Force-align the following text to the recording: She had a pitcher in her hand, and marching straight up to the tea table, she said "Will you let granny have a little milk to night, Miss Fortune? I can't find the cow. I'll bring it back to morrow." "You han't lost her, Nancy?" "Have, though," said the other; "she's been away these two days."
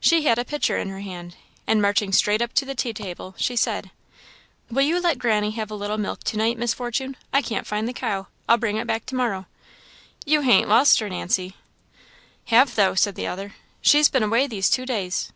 She 0.00 0.24
had 0.24 0.38
a 0.38 0.44
pitcher 0.44 0.76
in 0.76 0.90
her 0.90 1.00
hand, 1.00 1.34
and 1.66 1.80
marching 1.80 2.12
straight 2.12 2.42
up 2.42 2.52
to 2.56 2.66
the 2.66 2.74
tea 2.74 2.92
table, 2.92 3.34
she 3.38 3.56
said 3.56 3.90
"Will 4.70 4.82
you 4.82 5.00
let 5.00 5.18
granny 5.18 5.52
have 5.52 5.70
a 5.70 5.74
little 5.74 5.96
milk 5.96 6.22
to 6.24 6.36
night, 6.36 6.58
Miss 6.58 6.74
Fortune? 6.74 7.16
I 7.32 7.40
can't 7.40 7.66
find 7.66 7.88
the 7.88 7.94
cow. 7.94 8.26
I'll 8.46 8.58
bring 8.58 8.76
it 8.76 8.86
back 8.86 9.06
to 9.06 9.14
morrow." 9.14 9.46
"You 10.26 10.42
han't 10.42 10.68
lost 10.68 11.00
her, 11.00 11.08
Nancy?" 11.08 11.56
"Have, 12.48 12.74
though," 12.74 12.94
said 12.94 13.14
the 13.14 13.26
other; 13.26 13.54
"she's 13.80 14.10
been 14.10 14.22
away 14.24 14.46
these 14.46 14.68
two 14.68 14.84
days." 14.84 15.32